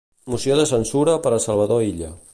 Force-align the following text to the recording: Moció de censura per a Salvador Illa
Moció 0.35 0.55
de 0.59 0.65
censura 0.71 1.15
per 1.27 1.35
a 1.37 1.43
Salvador 1.47 1.89
Illa 1.93 2.15